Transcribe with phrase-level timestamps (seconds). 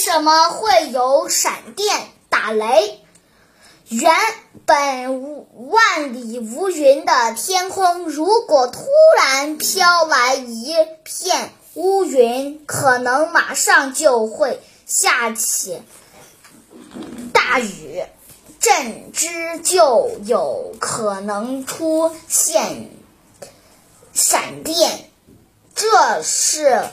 [0.00, 3.00] 什么会有闪电打雷？
[3.90, 4.10] 原
[4.64, 8.80] 本万里无云的天空，如果突
[9.18, 10.74] 然飘来一
[11.04, 15.82] 片乌云，可能马上就会下起
[17.34, 18.02] 大雨，
[18.58, 22.88] 阵之就有可能出现
[24.14, 25.10] 闪电。
[25.74, 26.84] 这是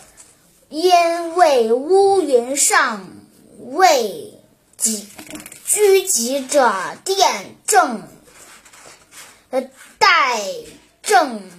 [0.70, 3.08] 因为乌云上
[3.58, 4.34] 未
[4.76, 5.08] 集
[5.66, 8.04] 聚集着电正
[9.50, 10.42] 呃带
[11.02, 11.50] 正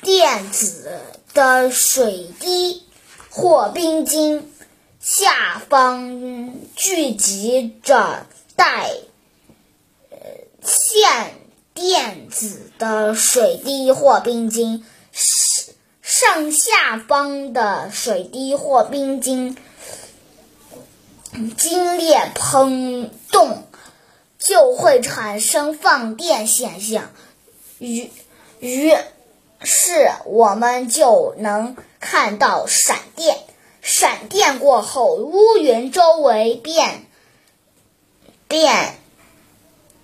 [0.00, 1.02] 电子
[1.34, 2.84] 的水滴
[3.28, 4.50] 或冰晶，
[4.98, 8.26] 下方聚集着
[8.56, 8.92] 带
[10.10, 10.16] 呃
[10.62, 11.34] 线
[11.74, 14.86] 电子的水滴或冰晶。
[16.14, 19.56] 上下方的水滴或冰晶
[21.56, 23.66] 激烈碰动，
[24.38, 27.10] 就会产生放电现象，
[27.78, 28.10] 于
[28.60, 28.94] 于
[29.62, 33.38] 是我们就能看到闪电。
[33.80, 37.06] 闪电过后，乌云周围变
[38.48, 38.98] 变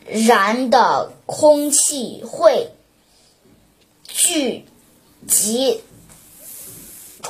[0.07, 2.73] 燃的空气会
[4.05, 4.65] 聚
[5.27, 5.85] 集。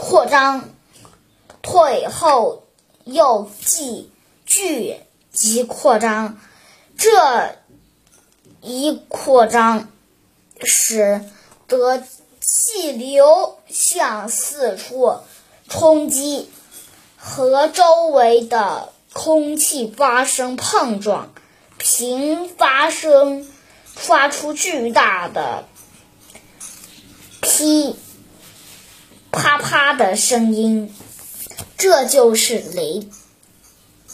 [0.00, 0.70] 扩张，
[1.60, 2.62] 退后
[3.04, 4.12] 又继
[4.46, 5.00] 聚
[5.32, 6.38] 集扩张，
[6.96, 7.56] 这
[8.60, 9.88] 一扩张
[10.62, 11.24] 使
[11.66, 12.04] 得
[12.40, 15.18] 气流向四处
[15.68, 16.48] 冲击，
[17.16, 21.32] 和周围的空气发生碰撞，
[21.76, 23.50] 频发生
[23.84, 25.64] 发出巨大的
[27.40, 27.96] 劈。
[29.40, 30.92] 啪啪的声音，
[31.76, 33.06] 这就是雷，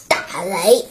[0.07, 0.87] 打雷。